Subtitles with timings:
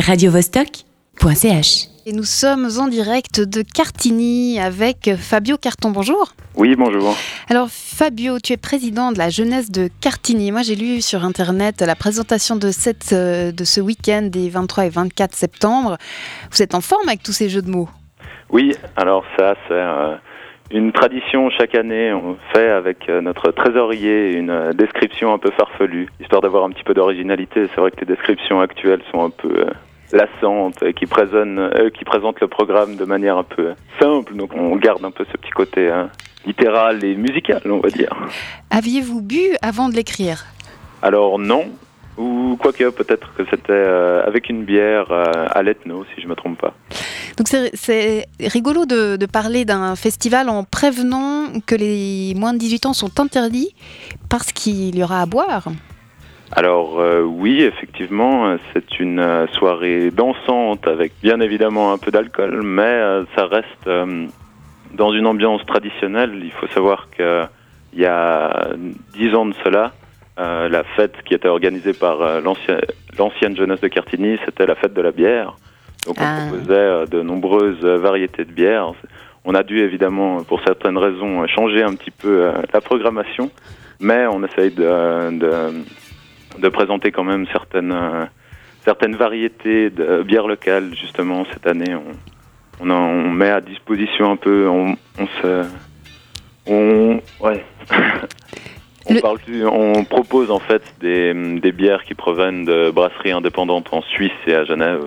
[0.00, 1.88] radiovostok.ch.
[2.06, 5.90] Et nous sommes en direct de Cartigny avec Fabio Carton.
[5.90, 6.34] Bonjour.
[6.54, 7.16] Oui, bonjour.
[7.48, 10.52] Alors Fabio, tu es président de la jeunesse de Cartigny.
[10.52, 14.86] Moi j'ai lu sur internet la présentation de, cette, euh, de ce week-end des 23
[14.86, 15.96] et 24 septembre.
[16.50, 17.88] Vous êtes en forme avec tous ces jeux de mots?
[18.50, 20.16] Oui, alors ça c'est euh,
[20.70, 22.12] une tradition chaque année.
[22.12, 26.70] On fait avec euh, notre trésorier une euh, description un peu farfelue, histoire d'avoir un
[26.70, 27.66] petit peu d'originalité.
[27.74, 29.70] C'est vrai que les descriptions actuelles sont un peu euh,
[30.12, 34.34] lassantes et qui, présentent le programme de manière un peu simple.
[34.34, 36.10] Donc on garde un peu ce petit côté hein,
[36.46, 38.14] littéral et musical, on va dire.
[38.70, 40.44] Aviez-vous bu avant de l'écrire?
[41.02, 41.66] Alors non,
[42.16, 43.84] ou quoique peut-être que c'était
[44.26, 46.72] avec une bière à l'ethno, si je me trompe pas.
[47.36, 52.92] Donc c'est- rigolo de, parler d'un festival en prévenant que les moins de 18 ans
[52.92, 53.74] sont interdits
[54.28, 55.64] parce qu'il y aura à boire.
[56.52, 62.10] Alors euh, oui, effectivement, euh, c'est une euh, soirée dansante avec bien évidemment un peu
[62.12, 63.00] d'alcool, mais
[63.34, 63.88] ça reste
[64.94, 66.40] dans une ambiance traditionnelle.
[66.44, 67.44] Il faut savoir que
[67.94, 68.68] il y a
[69.14, 69.92] dix ans de cela,
[70.36, 72.80] la fête qui était organisée par l'ancien-
[73.18, 75.56] l'ancienne jeunesse de Cartigny, c'était la fête de la bière.
[76.06, 76.46] Donc on Ah.
[76.48, 78.92] proposait euh, de nombreuses euh, variétés de bières.
[79.44, 83.50] On a dû évidemment, pour certaines raisons, euh, changer un petit peu euh, la programmation,
[84.00, 85.84] mais on essaye de, de
[86.58, 88.24] de présenter quand même certaines euh,
[88.84, 90.94] certaines variétés de bières locales.
[90.94, 92.04] Justement cette année on
[92.80, 94.68] on, en- on met à disposition un peu.
[94.68, 95.64] On, on se
[96.66, 97.64] on ouais.
[99.06, 103.32] On, Le- parle plus- on propose en fait des, des bières qui proviennent de brasseries
[103.32, 105.02] indépendantes en Suisse et à Genève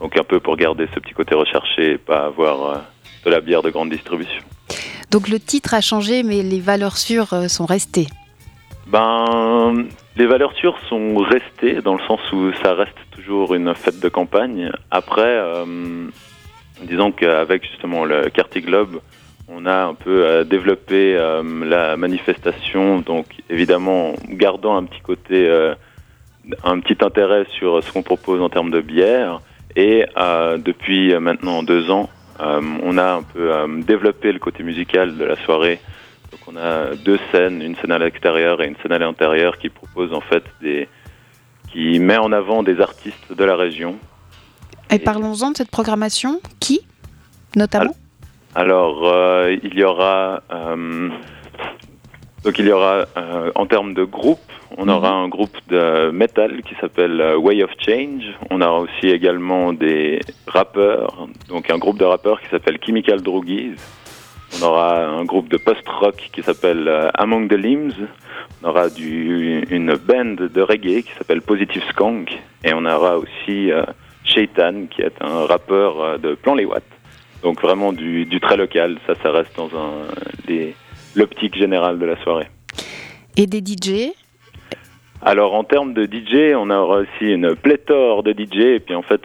[0.00, 2.78] donc un peu pour garder ce petit côté recherché et pas avoir euh,
[3.24, 4.42] de la bière de grande distribution
[5.10, 8.08] Donc le titre a changé mais les valeurs sûres euh, sont restées.
[8.86, 14.00] Ben, les valeurs sûres sont restées dans le sens où ça reste toujours une fête
[14.00, 14.72] de campagne.
[14.90, 16.08] Après, euh,
[16.82, 19.00] disons qu'avec justement le Quartier Globe,
[19.52, 25.48] on a un peu développé euh, la manifestation, donc évidemment en gardant un petit côté,
[25.48, 25.74] euh,
[26.64, 29.40] un petit intérêt sur ce qu'on propose en termes de bière.
[29.76, 32.10] Et euh, depuis maintenant deux ans,
[32.40, 35.80] euh, on a un peu euh, développé le côté musical de la soirée.
[36.32, 39.68] Donc on a deux scènes, une scène à l'extérieur et une scène à l'intérieur qui
[39.68, 40.88] proposent en fait des,
[41.72, 43.96] qui met en avant des artistes de la région.
[44.90, 46.40] Et Et- parlons-en de cette programmation.
[46.60, 46.80] Qui
[47.56, 47.94] notamment?
[48.54, 51.08] Alors, euh, il y aura, euh,
[52.44, 54.38] donc il y aura, euh, en termes de groupe,
[54.78, 54.90] on Mhm.
[54.90, 58.22] aura un groupe de metal qui s'appelle euh, Way of Change.
[58.50, 63.74] On aura aussi également des rappeurs, donc un groupe de rappeurs qui s'appelle Chemical Droogies.
[64.58, 67.94] On aura un groupe de post-rock qui s'appelle euh, Among the Limbs.
[68.62, 72.36] On aura du, une band de reggae qui s'appelle Positive Skunk.
[72.64, 73.82] Et on aura aussi euh,
[74.24, 76.82] Shaitan qui est un rappeur euh, de Plan Les Watts.
[77.42, 79.92] Donc vraiment du, du très local, ça, ça reste dans un,
[80.48, 80.74] les-
[81.14, 82.48] l'optique générale de la soirée.
[83.36, 84.12] Et des DJ
[85.22, 89.02] Alors en termes de DJ, on aura aussi une pléthore de DJ et puis en
[89.02, 89.22] fait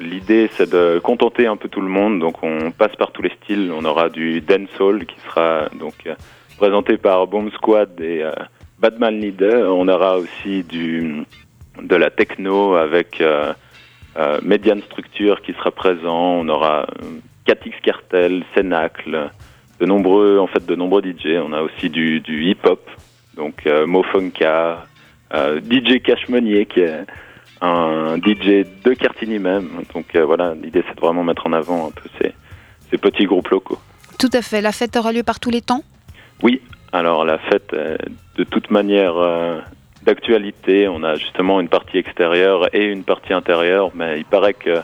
[0.00, 2.20] l'idée c'est de contenter un peu tout le monde.
[2.20, 3.72] Donc on passe par tous les styles.
[3.72, 6.14] On aura du dancehall qui sera donc euh,
[6.56, 8.32] présenté par Bomb Squad et euh,
[8.78, 9.74] Badman Leader.
[9.74, 11.24] On aura aussi du
[11.80, 13.52] de la techno avec euh,
[14.16, 16.40] euh, Median Structure qui sera présent.
[16.40, 19.30] On aura euh, 4X Cartel, Cenacle,
[19.82, 21.38] de nombreux en fait de nombreux DJ.
[21.44, 22.88] On a aussi du, du hip hop
[23.36, 24.86] donc euh, Mofonka.
[25.34, 27.06] Euh, DJ Cash qui est
[27.60, 29.70] un DJ de Cartigny même.
[29.92, 32.32] Donc euh, voilà, l'idée c'est de vraiment mettre en avant un peu ces,
[32.90, 33.78] ces petits groupes locaux.
[34.20, 34.60] Tout à fait.
[34.60, 35.82] La fête aura lieu par tous les temps?
[36.44, 36.60] Oui,
[36.92, 37.98] alors la fête est
[38.36, 39.58] de toute manière euh,
[40.04, 40.86] d'actualité.
[40.86, 44.78] On a justement une partie extérieure et une partie intérieure, mais il paraît que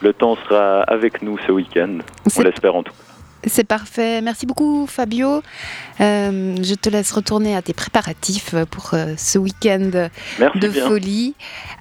[0.00, 1.98] le temps sera avec nous ce week-end.
[2.38, 3.09] On l'espère en tout cas.
[3.46, 4.20] C'est parfait.
[4.20, 5.42] Merci beaucoup, Fabio.
[6.00, 10.08] Euh, je te laisse retourner à tes préparatifs pour euh, ce week-end
[10.38, 10.86] de bien.
[10.86, 11.34] folie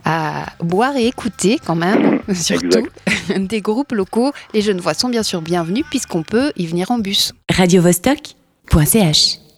[0.05, 2.87] à boire et écouter quand même, surtout
[3.37, 4.31] des groupes locaux.
[4.53, 7.33] Les jeunes voix sont bien sûr bienvenus puisqu'on peut y venir en bus.
[7.49, 9.48] radiovostok.ch